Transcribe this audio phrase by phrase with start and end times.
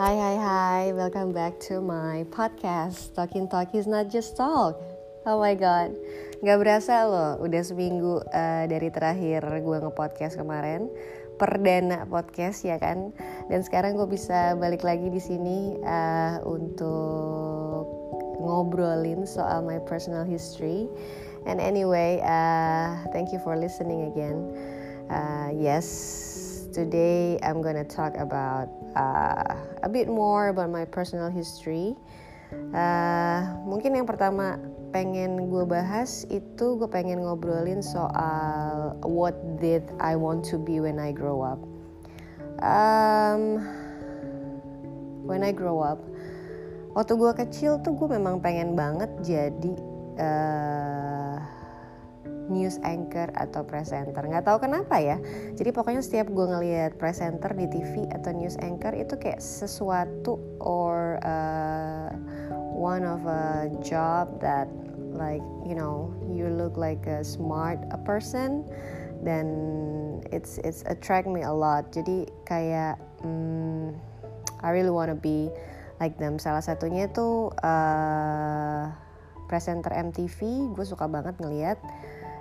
[0.00, 4.80] Hai hai hai, welcome back to my podcast Talking Talk is not just talk.
[5.28, 5.92] Oh my god,
[6.40, 10.88] gak berasa loh udah seminggu uh, dari terakhir gue nge-podcast kemarin.
[11.36, 13.12] Perdana podcast ya kan?
[13.52, 17.84] Dan sekarang gue bisa balik lagi di sini uh, untuk
[18.40, 20.88] ngobrolin soal my personal history.
[21.44, 24.48] And anyway, uh, thank you for listening again.
[25.12, 25.92] Uh, Yes,
[26.72, 31.94] today I'm gonna talk about uh, a bit more about my personal history.
[32.74, 34.58] Uh, mungkin yang pertama
[34.90, 40.98] pengen gue bahas itu gue pengen ngobrolin soal what did I want to be when
[40.98, 41.62] I grow up.
[42.60, 43.62] Um,
[45.22, 46.02] when I grow up,
[46.98, 49.72] waktu gue kecil tuh gue memang pengen banget jadi
[50.18, 51.19] uh,
[52.50, 54.20] news anchor atau presenter.
[54.20, 55.16] Nggak tahu kenapa ya.
[55.54, 61.22] Jadi pokoknya setiap gue ngelihat presenter di TV atau news anchor itu kayak sesuatu or
[61.22, 62.10] uh,
[62.74, 64.66] one of a job that
[65.14, 68.66] like you know you look like a smart a person
[69.22, 69.46] dan
[70.34, 71.88] it's it's attract me a lot.
[71.94, 73.94] Jadi kayak um,
[74.60, 75.48] I really wanna be
[76.02, 76.36] like them.
[76.42, 78.90] Salah satunya itu uh,
[79.50, 81.76] presenter MTV gue suka banget ngeliat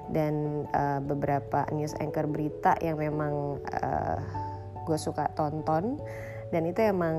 [0.10, 4.20] dan uh, beberapa news anchor berita yang memang uh,
[4.86, 6.02] gue suka tonton.
[6.50, 7.18] Dan itu emang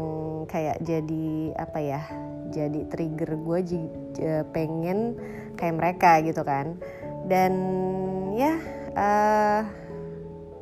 [0.51, 2.03] kayak jadi apa ya
[2.51, 3.61] jadi trigger gue
[4.51, 5.15] pengen
[5.55, 6.75] kayak mereka gitu kan.
[7.31, 7.53] Dan
[8.35, 8.59] ya yeah,
[8.99, 9.61] uh,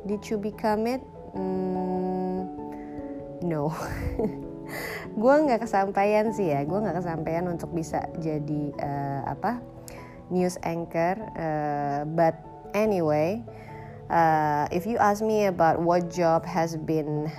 [0.05, 1.01] did you become it?
[1.33, 2.45] Mm,
[3.41, 3.73] no.
[5.19, 6.61] Gue nggak kesampaian sih ya.
[6.61, 9.57] Gue nggak kesampaian untuk bisa jadi uh, apa
[10.29, 11.17] news anchor.
[11.35, 12.37] Uh, but
[12.73, 13.43] anyway,
[14.09, 17.29] uh, if you ask me about what job has been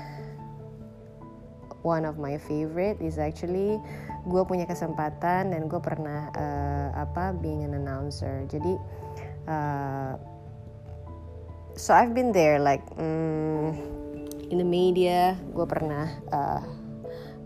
[1.82, 3.80] one of my favorite is actually
[4.28, 8.44] gue punya kesempatan dan gue pernah uh, apa being an announcer.
[8.52, 8.76] Jadi
[9.48, 10.12] uh,
[11.72, 13.72] so I've been there like um,
[14.52, 16.62] in the media gue pernah uh,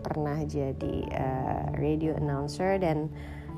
[0.03, 3.07] pernah jadi uh, radio announcer dan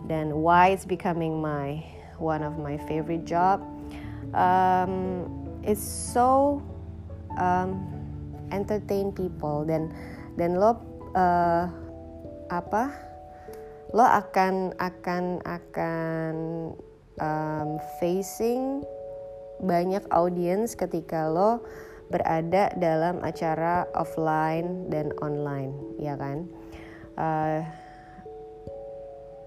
[0.07, 1.83] then why it's becoming my
[2.17, 3.61] one of my favorite job.
[4.33, 5.27] Um,
[5.63, 6.61] it's so
[7.37, 7.83] um,
[8.51, 9.67] entertain people.
[9.67, 9.93] Dan
[10.39, 10.79] dan lo
[11.13, 11.67] uh,
[12.49, 12.91] apa?
[13.95, 16.35] Lo akan akan akan
[17.23, 17.69] um,
[17.99, 18.83] facing
[19.63, 21.63] banyak audience ketika lo
[22.07, 26.47] berada dalam acara offline dan online ya kan?
[27.17, 27.63] Uh,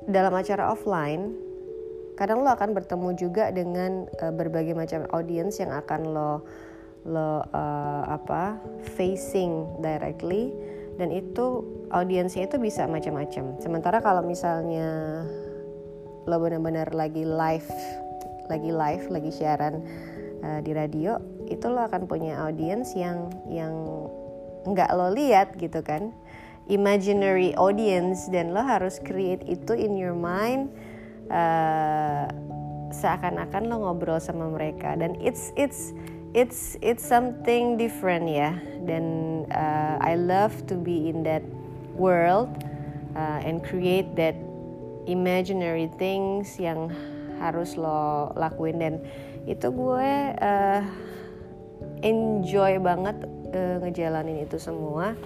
[0.09, 1.37] dalam acara offline
[2.21, 6.45] kadang lo akan bertemu juga dengan uh, berbagai macam audience yang akan lo
[7.09, 8.61] lo uh, apa
[8.93, 10.53] facing directly
[11.01, 11.65] dan itu
[11.97, 13.57] audiensnya itu bisa macam-macam.
[13.57, 15.25] Sementara kalau misalnya
[16.29, 17.73] lo benar-benar lagi live,
[18.53, 19.81] lagi live, lagi siaran
[20.45, 21.17] uh, di radio,
[21.49, 23.73] itu lo akan punya audience yang yang
[24.69, 26.13] nggak lo lihat gitu kan
[26.71, 30.71] imaginary audience dan lo harus create itu in your mind
[31.29, 32.31] uh,
[32.95, 34.95] seakan-akan lo ngobrol sama mereka.
[34.95, 35.91] Dan it's it's
[36.33, 38.55] it's it's something different ya.
[38.87, 39.05] Dan
[39.51, 41.43] uh, I love to be in that
[41.99, 42.51] world
[43.19, 44.39] uh, and create that
[45.11, 46.95] imaginary things yang
[47.43, 48.79] harus lo lakuin.
[48.79, 48.95] Dan
[49.51, 50.83] itu gue uh,
[52.07, 53.17] enjoy banget
[53.51, 55.19] uh, ngejalanin itu semua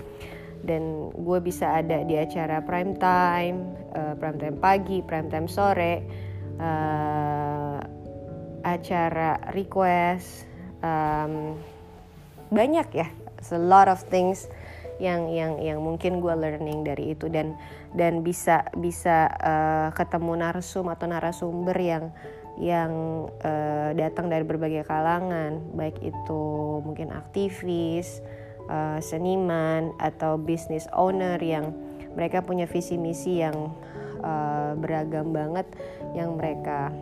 [0.64, 6.02] dan gue bisa ada di acara prime time, uh, prime time pagi, prime time sore,
[6.58, 7.78] uh,
[8.64, 10.48] acara request,
[10.80, 11.56] um,
[12.48, 13.08] banyak ya,
[13.44, 14.48] It's a lot of things
[14.97, 17.28] yang yang yang mungkin gue learning dari itu.
[17.28, 17.60] Dan
[17.92, 22.08] dan bisa bisa uh, ketemu narsum atau narasumber yang
[22.56, 22.92] yang
[23.44, 26.42] uh, datang dari berbagai kalangan, baik itu
[26.80, 28.24] mungkin aktivis
[28.69, 31.72] uh, seniman atau business owner yang
[32.15, 33.75] mereka punya visi misi yang
[34.22, 35.66] uh, beragam banget
[36.15, 36.95] yang mereka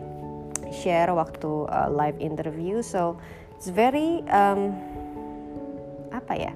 [0.73, 2.81] share waktu uh, live interview.
[2.81, 3.21] So
[3.55, 4.73] it's very um,
[6.09, 6.53] apa ya?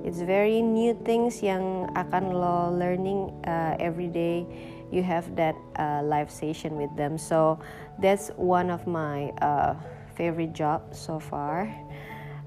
[0.00, 4.48] It's very new things yang akan lo learning uh, every day
[4.90, 7.20] you have that uh, live session with them.
[7.20, 7.60] So
[8.00, 9.76] that's one of my uh,
[10.16, 11.68] favorite job so far.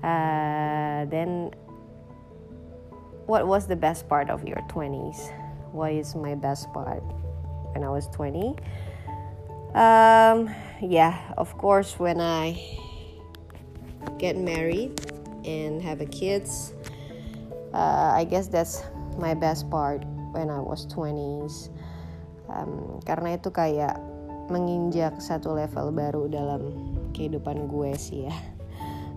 [0.04, 1.56] Uh, then
[3.26, 5.32] what was the best part of your 20s?
[5.72, 7.04] What is my best part
[7.74, 8.56] when I was 20?
[9.74, 12.60] Um, yeah, of course, when I
[14.20, 15.00] get married
[15.46, 16.74] and have a kids,
[17.74, 18.84] uh, I guess that's
[19.18, 21.70] my best part when I was 20s
[22.50, 23.98] um, karena itu kayak
[24.52, 26.62] menginjak satu level baru dalam
[27.16, 28.36] kehidupan gue sih ya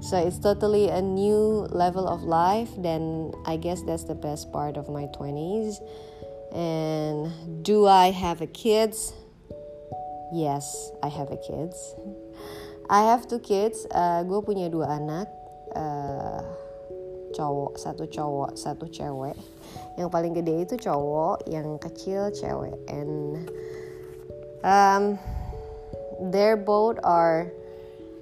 [0.07, 4.77] so it's totally a new level of life then I guess that's the best part
[4.77, 5.83] of my 20s
[6.55, 9.13] and do I have a kids?
[10.33, 11.95] Yes I have a kids.
[12.89, 13.87] I have two kids.
[13.91, 15.27] Uh, gue punya dua anak.
[15.75, 16.39] Uh,
[17.35, 19.35] cowok satu cowok satu cewek.
[19.99, 22.79] Yang paling gede itu cowok yang kecil cewek.
[22.87, 23.51] And
[24.63, 25.19] um,
[26.31, 27.51] they're both are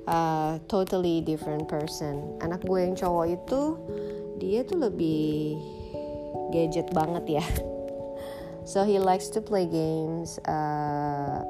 [0.08, 2.36] uh, totally different person.
[2.40, 3.62] Anak gue yang cowok itu
[4.40, 5.58] dia tuh lebih
[6.52, 7.46] gadget banget ya.
[8.64, 11.44] So he likes to play games uh,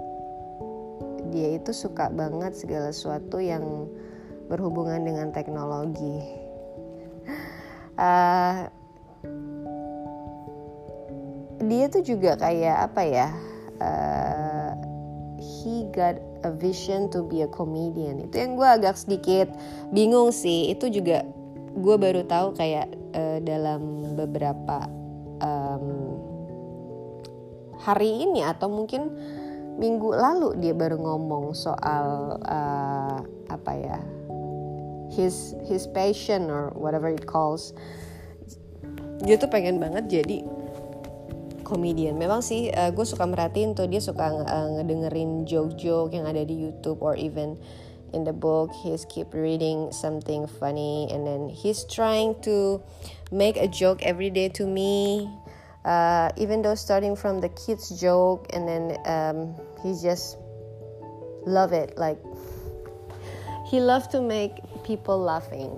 [1.30, 3.86] dia itu suka banget segala sesuatu yang
[4.50, 6.22] berhubungan dengan teknologi.
[7.94, 8.66] Uh,
[11.62, 13.28] dia tuh juga kayak apa ya?
[13.78, 14.74] Uh,
[15.38, 18.28] he got a vision to be a comedian.
[18.28, 19.48] Itu yang gue agak sedikit
[19.90, 20.70] bingung sih.
[20.70, 21.24] Itu juga
[21.74, 22.86] gue baru tahu kayak
[23.16, 24.86] uh, dalam beberapa
[25.42, 26.20] um,
[27.80, 29.10] hari ini atau mungkin
[29.74, 33.18] minggu lalu dia baru ngomong soal uh,
[33.50, 33.98] apa ya
[35.10, 37.74] his his passion or whatever it calls.
[39.24, 40.44] Dia tuh pengen banget jadi
[41.64, 42.20] komedian.
[42.20, 46.54] Memang sih uh, gue suka merhatiin tuh dia suka uh, ngedengerin joke-joke yang ada di
[46.54, 47.56] YouTube or even
[48.12, 48.70] in the book.
[48.84, 52.84] He's keep reading something funny and then he's trying to
[53.32, 55.26] make a joke every day to me.
[55.84, 59.52] Uh, even though starting from the kids joke and then um,
[59.84, 60.40] he just
[61.44, 62.16] love it like
[63.68, 65.76] he love to make people laughing.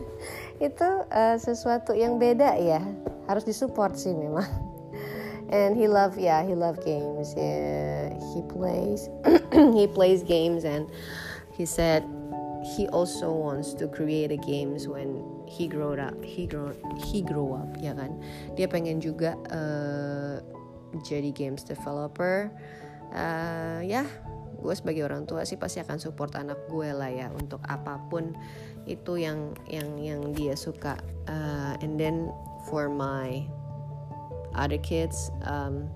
[0.58, 2.82] Itu uh, sesuatu yang beda ya.
[3.30, 4.67] Harus disupport sih memang
[5.48, 7.34] and he love yeah he love games.
[7.36, 9.08] Yeah, he plays
[9.52, 10.88] he plays games and
[11.52, 12.04] he said
[12.76, 17.56] he also wants to create a games when he grow up he grow he grow
[17.56, 18.20] up ya kan?
[18.54, 20.40] Dia pengen juga uh,
[21.04, 22.52] jadi games developer.
[23.08, 24.04] Uh, ya
[24.58, 28.34] gue sebagai orang tua sih pasti akan support anak gue lah ya untuk apa pun
[28.90, 30.98] itu yang yang yang dia suka.
[31.30, 32.28] Uh, and then
[32.66, 33.46] for my
[34.54, 35.88] other kids um,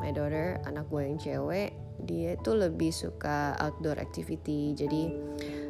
[0.00, 1.72] my daughter anak gue yang cewek
[2.02, 4.74] dia itu lebih suka outdoor activity.
[4.74, 5.14] Jadi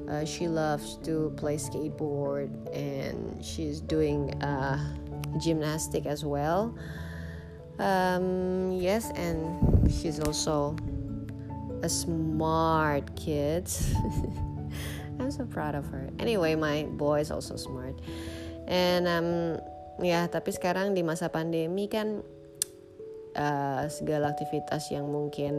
[0.09, 4.81] uh, she loves to play skateboard and she's doing uh,
[5.37, 6.73] gymnastic as well.
[7.79, 9.45] Um, yes and
[9.91, 10.77] she's also
[11.83, 13.69] a smart kid.
[15.21, 16.11] I'm so proud of her.
[16.19, 18.01] Anyway my boy is also smart.
[18.67, 19.61] And um
[20.03, 22.25] ya tapi sekarang di masa pandemi kan
[23.39, 25.55] uh, segala aktivitas yang mungkin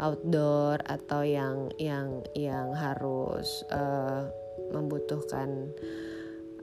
[0.00, 4.26] outdoor atau yang yang yang harus uh,
[4.72, 5.70] membutuhkan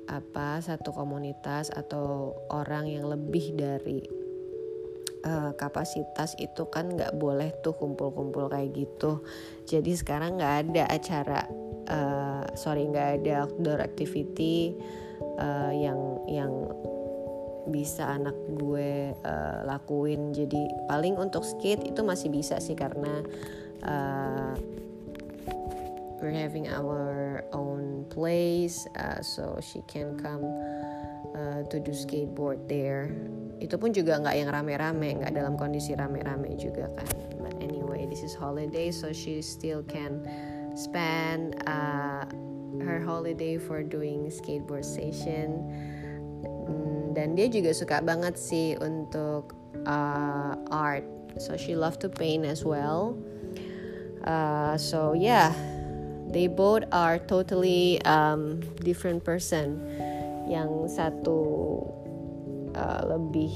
[0.07, 4.07] apa satu komunitas atau orang yang lebih dari
[5.27, 9.21] uh, kapasitas itu kan nggak boleh tuh kumpul-kumpul kayak gitu.
[9.67, 11.41] Jadi sekarang nggak ada acara
[11.91, 14.73] uh, sorry nggak ada outdoor activity
[15.37, 16.51] uh, yang yang
[17.67, 20.31] bisa anak gue uh, lakuin.
[20.31, 23.21] Jadi paling untuk skate itu masih bisa sih karena
[23.83, 24.55] uh,
[26.19, 30.43] we're having our own place uh, so she can come
[31.35, 33.11] uh, to do skateboard there.
[33.59, 37.07] Itu pun juga nggak yang rame-rame nggak dalam kondisi rame-rame juga kan.
[37.43, 40.23] But anyway this is holiday so she still can
[40.77, 42.25] spend uh,
[42.83, 45.61] her holiday for doing skateboard session.
[46.43, 49.55] Hmm, dan dia juga suka banget sih untuk
[49.87, 51.05] uh, art.
[51.37, 53.17] So she love to paint as well.
[54.25, 55.53] Uh, so yeah.
[56.27, 59.79] They both are totally um, different person.
[60.43, 61.39] Yang satu
[62.75, 63.51] uh, lebih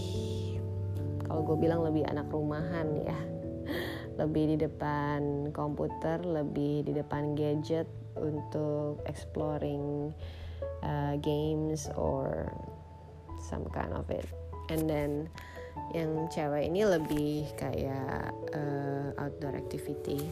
[1.28, 3.20] kalau gue bilang lebih anak rumahan ya.
[4.22, 7.88] Lebih di depan komputer lebih di depan gadget
[8.18, 10.14] untuk exploring
[10.84, 12.52] uh, games or
[13.50, 14.26] some kind of it.
[14.70, 15.30] And then
[15.92, 20.32] yang cewek ini lebih kayak uh, outdoor activity.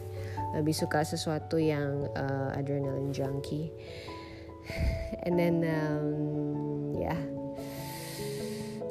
[0.56, 3.72] Lebih suka sesuatu yang uh, adrenaline junkie.
[5.26, 7.20] And then um, yeah.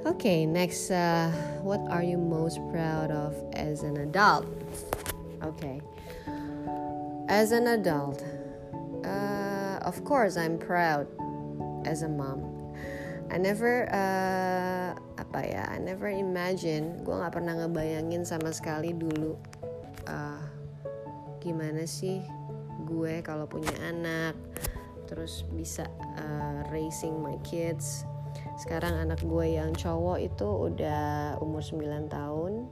[0.06, 1.30] Okay next uh,
[1.62, 4.46] what are you most proud of as an adult?
[5.42, 5.82] Okay.
[7.30, 8.26] As an adult
[9.04, 11.08] Uh, of course, I'm proud
[11.86, 12.60] as a mom.
[13.30, 19.38] I never uh, apa ya I never imagine gue nggak pernah ngebayangin sama sekali dulu
[20.10, 20.42] uh,
[21.38, 22.26] gimana sih
[22.90, 24.34] gue kalau punya anak
[25.06, 25.86] terus bisa
[26.18, 28.02] uh, raising my kids
[28.58, 32.66] sekarang anak gue yang cowok itu udah umur 9 tahun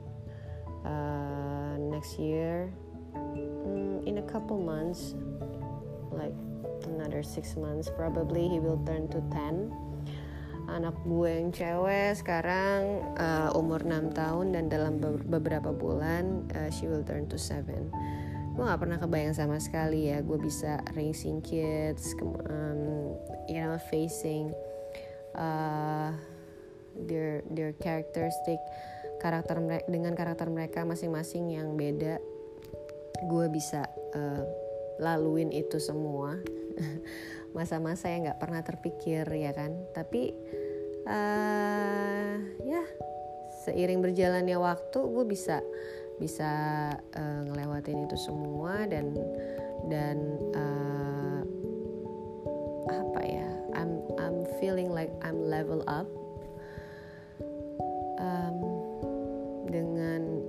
[0.82, 2.66] uh, next year
[3.14, 5.14] um, in a couple months
[6.14, 6.34] like
[6.86, 9.72] another six months probably he will turn to 10
[10.68, 16.84] anak gue yang cewek sekarang uh, umur 6 tahun dan dalam beberapa bulan uh, she
[16.84, 17.64] will turn to 7
[18.52, 23.16] gue gak pernah kebayang sama sekali ya gue bisa raising kids um,
[23.48, 24.52] you know facing
[25.38, 26.12] uh,
[27.06, 28.58] their their characteristic
[29.18, 32.22] karakter mereka dengan karakter mereka masing-masing yang beda.
[33.26, 34.46] Gue bisa uh,
[34.98, 36.38] laluin itu semua.
[37.56, 39.74] Masa-masa yang nggak pernah terpikir ya kan?
[39.94, 40.34] Tapi
[41.08, 42.82] uh, ya
[43.64, 45.64] seiring berjalannya waktu gue bisa
[46.18, 46.50] bisa
[47.14, 49.14] uh, ngelewatin itu semua dan
[49.86, 50.16] dan
[50.54, 51.40] uh,
[52.90, 53.48] apa ya?
[53.78, 56.06] I'm I'm feeling like I'm level up.
[58.18, 58.58] Um,
[59.68, 60.42] dengan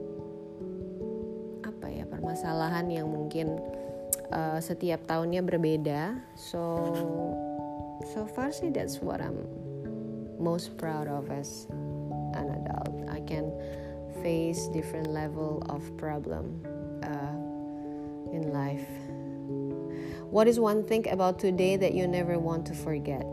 [1.62, 3.60] apa ya permasalahan yang mungkin
[4.32, 6.94] uh, setiap tahunnya berbeda so
[8.16, 9.44] so far sih that's what I'm
[10.40, 11.68] most proud of as
[12.34, 13.10] an adult.
[13.10, 13.52] I can
[14.24, 16.64] face different level of problem
[17.04, 17.36] uh,
[18.34, 18.88] in life.
[20.32, 23.24] What is one thing about today that you never want to forget?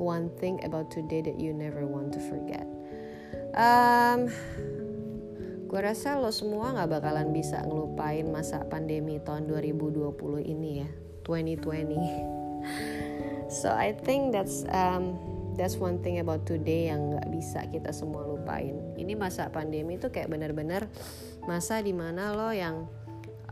[0.00, 2.66] One thing about today that you never want to forget.
[3.54, 4.32] Um,
[5.70, 10.90] gue rasa lo semua nggak bakalan bisa ngelupain masa pandemi tahun 2020 ini ya,
[11.22, 13.54] 2020.
[13.62, 15.14] so I think that's um,
[15.54, 20.10] that's one thing about today yang nggak bisa kita semua lupain ini masa pandemi itu
[20.10, 20.90] kayak benar-benar
[21.46, 22.90] masa di mana lo yang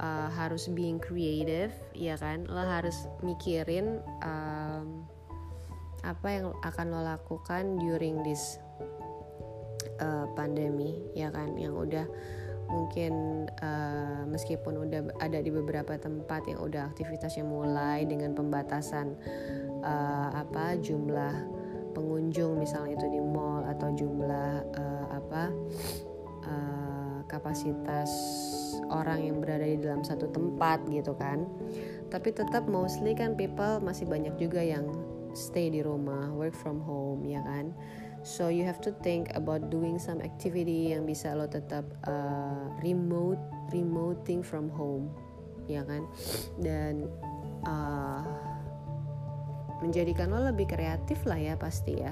[0.02, 5.06] uh, harus being creative ya kan lo harus mikirin um,
[6.02, 8.58] apa yang akan lo lakukan during this
[10.00, 11.54] uh, pandemi ya kan?
[11.58, 12.06] Yang udah
[12.68, 13.12] mungkin
[13.64, 19.16] uh, meskipun udah ada di beberapa tempat yang udah aktivitasnya mulai dengan pembatasan
[19.80, 21.32] uh, apa jumlah
[21.96, 25.42] pengunjung misalnya itu di mall atau jumlah uh, apa
[26.44, 28.12] uh, kapasitas
[28.92, 31.48] orang yang berada di dalam satu tempat gitu kan.
[32.12, 34.88] Tapi tetap mostly kan people masih banyak juga yang
[35.36, 37.72] stay di rumah work from home ya kan
[38.22, 43.40] so you have to think about doing some activity yang bisa lo tetap uh, remote
[43.70, 45.12] remoting from home
[45.68, 46.02] ya kan?
[46.56, 47.06] Dan
[47.68, 48.24] uh,
[49.84, 52.10] menjadikan lo lebih kreatif lah ya pasti ya.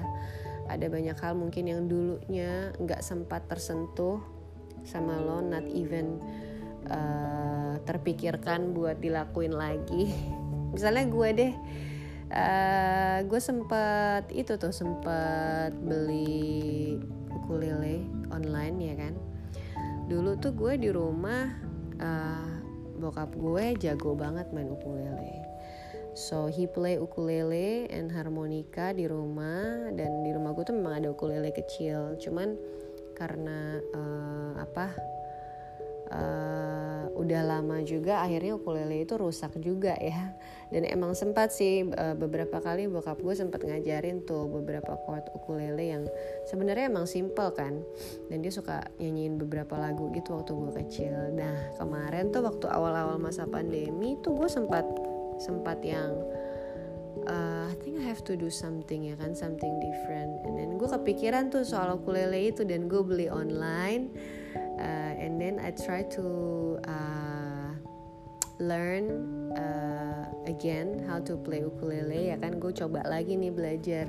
[0.67, 4.21] Ada banyak hal mungkin yang dulunya nggak sempat tersentuh
[4.87, 6.21] sama lo not even
[6.87, 10.13] uh, terpikirkan buat dilakuin lagi.
[10.73, 11.53] Misalnya gue deh
[12.31, 16.97] uh, gue sempet itu tuh sempet beli
[17.31, 18.03] ukulele
[18.33, 19.13] online ya kan
[20.07, 21.51] dulu tuh gue di rumah
[21.99, 22.51] uh,
[22.97, 25.47] bokap gue jago banget main ukulele
[26.17, 31.13] So he play ukulele and harmonika di rumah dan di rumah gue tuh memang ada
[31.13, 32.17] ukulele kecil.
[32.17, 32.57] Cuman
[33.13, 34.97] karena uh, apa
[36.11, 40.35] uh, udah lama juga akhirnya ukulele itu rusak juga ya.
[40.67, 45.85] Dan emang sempat sih uh, beberapa kali bokap gue sempat ngajarin tuh beberapa chord ukulele
[45.95, 46.03] yang
[46.47, 47.79] sebenarnya emang simple kan.
[48.27, 51.15] Dan dia suka nyanyiin beberapa lagu gitu waktu gue kecil.
[51.35, 54.83] Nah kemarin tuh waktu awal-awal masa pandemi tuh gue sempat
[55.37, 56.11] sempat yang
[57.25, 60.89] uh, I think I have to do something ya kan something different and then gue
[60.89, 64.09] kepikiran tuh soal ukulele itu dan gue beli online
[64.79, 66.27] uh, and then I try to
[66.87, 67.69] uh,
[68.57, 69.05] learn
[69.53, 72.33] uh, again how to play ukulele.
[72.33, 74.05] Ya kan gue coba lagi nih belajar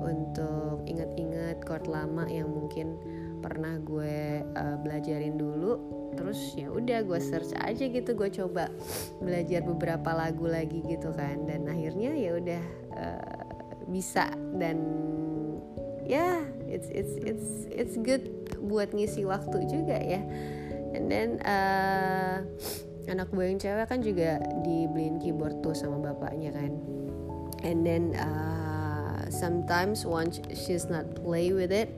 [0.00, 2.98] untuk inget-inget chord lama yang mungkin
[3.40, 5.78] pernah gue uh, belajarin dulu.
[6.14, 8.10] Terus ya udah gue search aja gitu.
[8.14, 8.70] Gue coba
[9.22, 11.46] belajar beberapa lagu lagi gitu kan.
[11.46, 12.62] Dan akhirnya ya udah
[12.94, 13.42] uh,
[13.90, 14.30] bisa.
[14.58, 14.78] Dan
[16.06, 18.30] ya it's it's it's it's good
[18.62, 20.22] buat ngisi waktu juga ya.
[20.94, 22.46] And then uh,
[23.10, 26.72] anak gue yang cewek kan juga dibeliin keyboard tuh sama bapaknya kan.
[27.66, 31.90] And then uh, sometimes once she's not play with it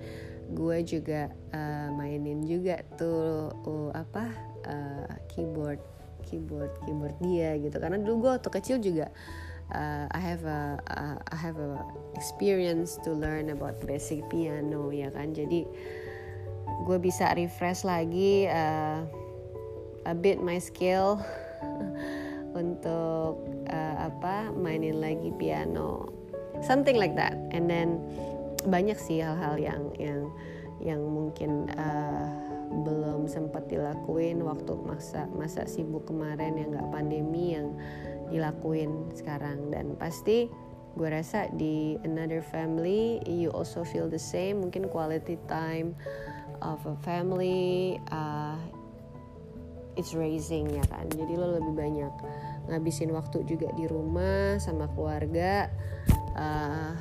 [0.53, 4.29] gue juga uh, mainin juga tuh uh, apa
[4.69, 5.81] uh, keyboard
[6.29, 7.77] keyboard keyboard dia gitu.
[7.81, 9.09] Karena dulu gue waktu kecil juga
[10.11, 11.79] I have a uh, I have a
[12.19, 15.33] experience to learn about basic piano ya kan?
[15.37, 15.65] Jadi
[16.83, 19.07] gue bisa refresh lagi uh,
[20.09, 21.23] a bit my skill
[22.63, 23.39] untuk
[23.71, 26.11] uh, apa mainin lagi piano.
[26.63, 27.35] Something like that.
[27.55, 28.03] And then
[28.67, 30.31] banyak sih hal-hal yang yang
[30.83, 32.27] yang mungkin uh,
[32.73, 37.77] belum sempat dilakuin waktu masa masa sibuk kemarin yang nggak pandemi yang
[38.33, 39.69] dilakuin sekarang.
[39.69, 40.49] Dan pasti
[40.93, 44.65] gue rasa di another family you also feel the same.
[44.65, 45.93] Mungkin quality time
[46.65, 48.57] of a family uh,
[49.95, 51.07] it's raising ya kan?
[51.13, 52.15] Jadi lo lebih banyak
[52.73, 55.69] ngabisin waktu juga di rumah sama keluarga.
[56.33, 56.97] Uh,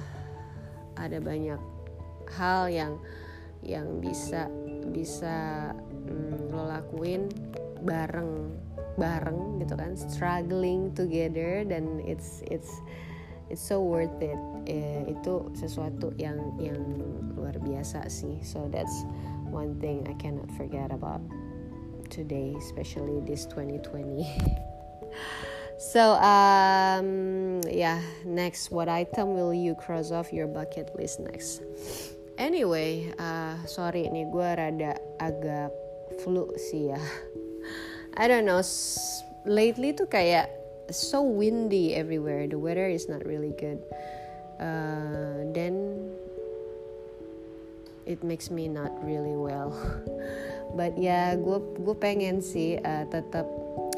[1.00, 1.58] ada banyak
[2.36, 3.00] hal yang
[3.62, 4.50] yang bisa
[4.90, 5.70] bisa
[6.10, 7.30] mm, lo lakuin
[7.82, 8.54] bareng
[9.00, 12.72] bareng gitu kan struggling together dan it's it's
[13.48, 14.40] it's so worth it.
[14.70, 16.80] Eh, itu sesuatu yang yang
[17.36, 18.40] luar biasa sih.
[18.44, 19.04] So that's
[19.52, 21.20] one thing I cannot forget about
[22.12, 24.28] today especially this 2020
[25.92, 31.64] so um yeah next what item will you cross off your bucket list next?
[32.38, 35.72] Anyway uh, sorry nih gue rada agak
[36.20, 37.02] flu sih ya
[38.18, 38.60] I don't know
[39.48, 40.52] lately tuh kayak
[40.92, 42.46] so windy everywhere.
[42.46, 43.80] The weather is not really good.
[44.60, 46.12] Uh, then
[48.06, 49.72] it makes me not really well.
[50.78, 53.48] But ya gue gue pengen sih uh, tetap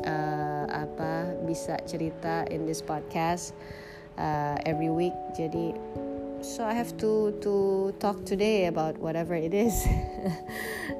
[0.05, 3.53] uh, apa bisa cerita in this podcast
[4.17, 5.13] uh, every week.
[5.37, 5.73] Jadi
[6.43, 9.73] so I have to to talk today about whatever it is.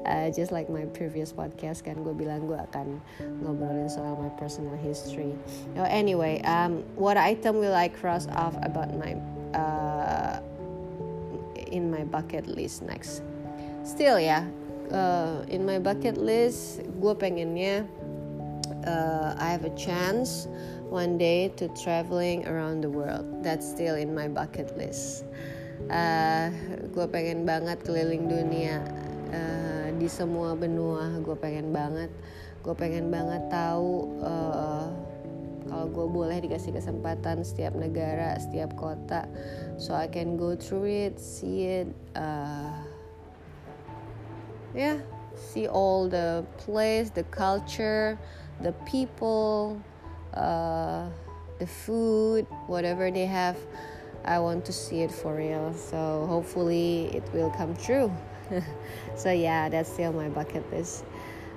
[0.04, 3.00] Uh, just like my previous podcast kan gue bilang gue akan
[3.40, 5.32] ngobrolin soal my personal history.
[5.80, 9.16] Oh, anyway um, what item will I cross off about my
[9.56, 10.40] uh,
[11.68, 13.24] in my bucket list next?
[13.84, 14.44] Still yeah,
[14.92, 17.88] uh, in my bucket list gue pengennya
[18.84, 20.48] uh, I have a chance
[20.94, 23.26] one day to traveling around the world.
[23.42, 25.26] That's still in my bucket list.
[25.90, 26.54] Uh,
[26.94, 28.78] gue pengen banget keliling dunia
[29.34, 31.18] uh, di semua benua.
[31.18, 32.14] Gue pengen banget.
[32.62, 34.86] Gue pengen banget tahu uh,
[35.66, 39.26] kalau gue boleh dikasih kesempatan setiap negara, setiap kota,
[39.74, 41.90] so I can go through it, see it.
[42.14, 42.70] Uh,
[44.70, 45.02] yeah,
[45.34, 48.14] see all the place, the culture,
[48.62, 49.82] the people
[50.36, 51.08] uh,
[51.58, 53.56] the food, whatever they have.
[54.24, 55.74] I want to see it for real.
[55.74, 58.10] So hopefully it will come true.
[59.16, 61.04] so yeah, that's still my bucket list.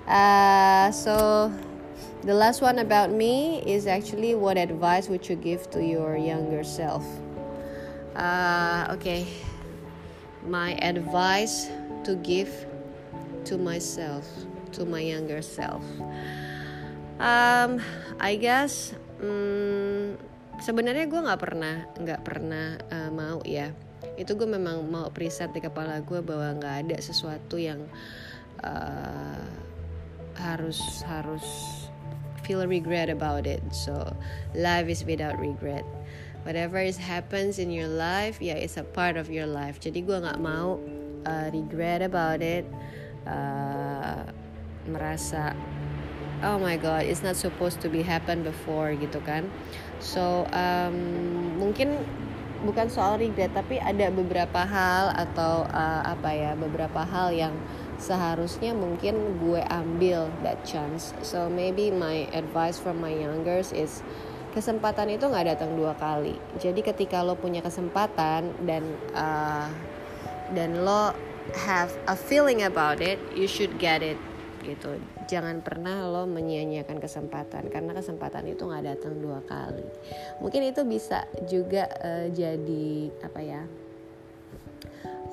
[0.07, 1.51] Uh, so
[2.23, 6.63] the last one about me is actually what advice would you give to your younger
[6.63, 7.05] self?
[8.15, 9.27] Uh, okay,
[10.45, 11.69] my advice
[12.03, 12.65] to give
[13.45, 14.27] to myself,
[14.71, 15.83] to my younger self.
[17.17, 17.81] Um,
[18.21, 20.17] I guess hmm,
[20.61, 23.73] sebenarnya gue nggak pernah nggak pernah uh, mau ya.
[24.17, 27.85] Itu gue memang mau preset di kepala gue bahwa nggak ada sesuatu yang
[28.61, 29.45] uh,
[30.37, 31.45] harus harus
[32.45, 33.61] feel regret about it.
[33.73, 33.97] So
[34.53, 35.83] life is without regret.
[36.45, 39.81] Whatever is happens in your life, ya yeah, it's a part of your life.
[39.83, 40.79] Jadi gue nggak mau
[41.25, 42.63] uh, regret about it.
[43.27, 44.23] Uh,
[44.87, 45.51] merasa
[46.45, 49.49] oh my god it's not supposed to be happen before gitu kan.
[49.97, 50.97] So um,
[51.57, 51.97] mungkin
[52.65, 57.53] bukan soal regret tapi ada beberapa hal atau uh, apa ya beberapa hal yang
[57.97, 61.13] seharusnya mungkin gue ambil that chance.
[61.25, 64.01] So maybe my advice from my youngers is
[64.53, 66.37] kesempatan itu nggak datang dua kali.
[66.57, 69.69] Jadi ketika lo punya kesempatan dan uh,
[70.53, 71.13] dan lo
[71.67, 74.19] have a feeling about it you should get it
[74.67, 74.99] gitu.
[75.31, 79.87] Jangan pernah lo menyia-nyiakan kesempatan karena kesempatan itu nggak datang dua kali.
[80.43, 83.63] Mungkin itu bisa juga uh, jadi apa ya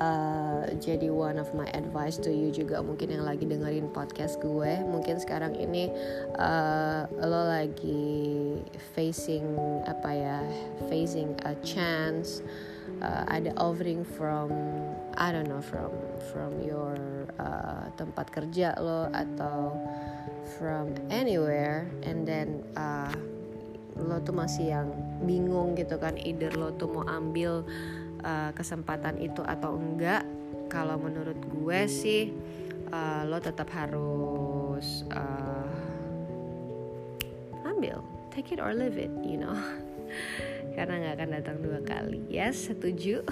[0.01, 4.73] uh, jadi one of my advice to you juga mungkin yang lagi dengerin podcast gue.
[4.83, 5.91] Mungkin sekarang ini
[6.39, 8.59] uh, lo lagi
[8.97, 9.47] facing
[9.87, 10.39] apa ya
[10.89, 12.43] facing a chance
[13.01, 14.51] uh, ada offering from
[15.19, 15.91] I don't know from
[16.31, 16.95] from your
[17.39, 19.75] uh, tempat kerja lo atau
[20.59, 21.91] from anywhere.
[22.05, 23.15] And then uh,
[23.99, 24.89] lo tuh masih yang
[25.23, 27.63] bingung gitu kan either lo tuh mau ambil
[28.23, 30.27] uh, kesempatan itu atau enggak.
[30.69, 32.35] Kalau menurut gue sih
[32.91, 35.71] uh, lo tetap harus uh,
[37.65, 39.55] ambil take it or leave it you know
[40.75, 42.21] karena nggak akan datang dua kali.
[42.29, 43.23] Yes setuju.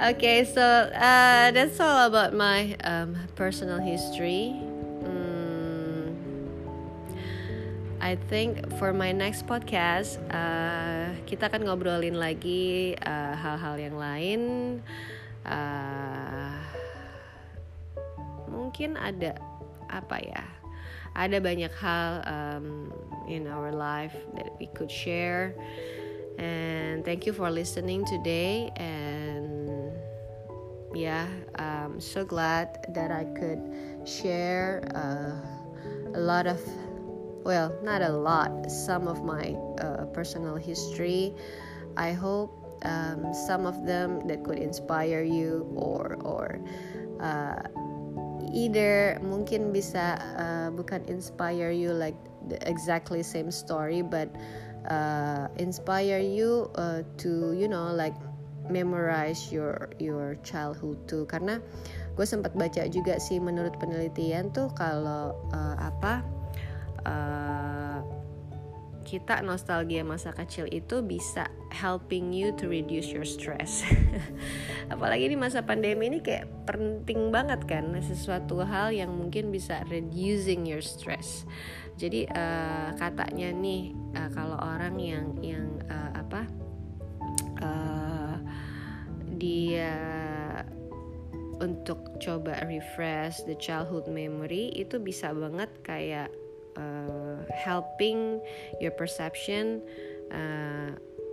[0.00, 0.64] Okay so
[0.96, 4.56] uh, that's all about my um, personal history.
[5.04, 6.16] Hmm,
[8.00, 13.96] I think for my next podcast uh, kita akan ngobrolin lagi uh, hal-hal uh, yang
[14.00, 14.40] lain.
[15.44, 16.56] Uh,
[18.48, 19.36] mungkin ada
[19.92, 20.59] apa ya
[21.16, 22.92] ada banyak hal um,
[23.26, 25.54] in our life that we could share.
[26.38, 28.72] And thank you for listening today.
[28.76, 29.70] And
[30.94, 33.62] yeah i'm so glad that i could
[34.04, 35.38] share uh,
[36.14, 36.60] a lot of
[37.44, 41.34] well not a lot some of my uh, personal history.
[41.96, 46.60] I hope um, some of them that could inspire you or or
[47.20, 47.62] uh,
[48.52, 52.16] either mungkin bisa uh, bukan inspire you like
[52.48, 54.28] the exactly same story but
[54.88, 58.14] uh, inspire you uh, to you know like
[58.70, 61.58] memorize your your childhood too karena
[62.14, 66.22] gue sempat baca juga sih menurut penelitian tuh kalau uh, apa
[67.08, 67.98] uh,
[69.10, 73.82] kita nostalgia masa kecil itu bisa helping you to reduce your stress.
[74.90, 80.66] Apalagi di masa pandemi ini kayak penting banget kan sesuatu hal yang mungkin bisa reducing
[80.66, 81.46] your stress.
[81.94, 86.42] Jadi uh, katanya nih uh, kalau orang yang yang uh, apa
[87.62, 88.36] uh,
[89.38, 89.94] dia
[91.60, 96.32] untuk coba refresh the childhood memory itu bisa banget kayak
[96.74, 98.40] uh, helping
[98.80, 99.84] your perception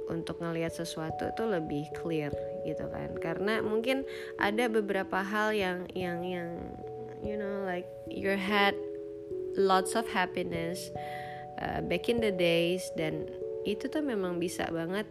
[0.08, 2.32] untuk ngelihat sesuatu itu lebih clear
[2.64, 3.12] gitu kan.
[3.20, 4.08] Karena mungkin
[4.40, 6.50] ada beberapa hal yang yang yang
[7.24, 8.76] you know like your head
[9.58, 10.92] lots of happiness
[11.60, 12.88] uh, back in the days.
[12.96, 13.28] Dan
[13.68, 15.08] itu tuh memang bisa banget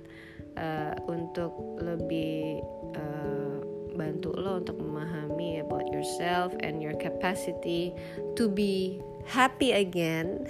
[0.56, 2.64] uh, untuk lebih
[2.96, 3.56] uh,
[3.96, 7.96] bantu lo untuk memahami about yourself and your capacity
[8.36, 10.44] to be happy again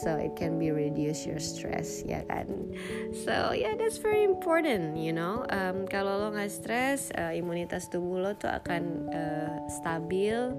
[0.00, 2.48] so it can be reduce your stress ya kan?
[3.12, 5.44] So yeah that's very important you know?
[5.52, 10.56] Um, kalau lo nggak stres uh, imunitas tubuh lo tuh akan uh, stabil.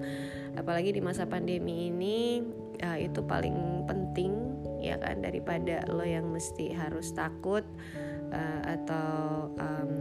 [0.54, 2.46] Apalagi di masa pandemi ini
[2.86, 5.24] uh, itu paling penting ya kan?
[5.24, 7.66] Daripada lo yang mesti harus takut
[8.30, 9.92] uh, atau um,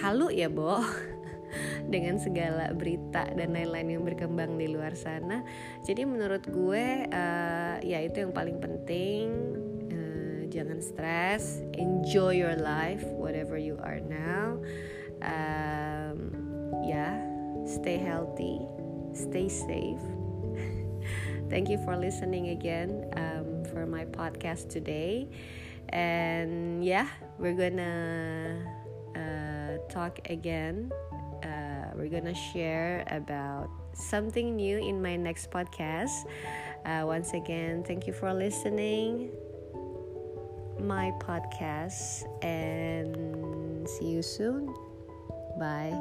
[0.00, 0.80] halu ya bo
[1.86, 5.42] dengan segala berita dan lain-lain yang berkembang di luar sana.
[5.84, 9.26] Jadi menurut gue uh, ya itu yang paling penting.
[9.90, 14.58] Uh, jangan stres, enjoy your life whatever you are now.
[15.20, 16.32] Um,
[16.82, 17.14] ya, yeah,
[17.68, 18.58] stay healthy,
[19.12, 20.02] stay safe.
[21.52, 25.28] Thank you for listening again um, for my podcast today.
[25.90, 28.62] And yeah, we're gonna
[29.18, 30.90] uh, talk again
[32.00, 36.24] we're gonna share about something new in my next podcast.
[36.84, 39.30] Uh, once again, thank you for listening
[40.80, 44.74] my podcast and see you soon.
[45.58, 45.92] Bye.